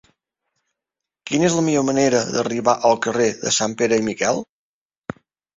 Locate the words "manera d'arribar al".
1.89-2.97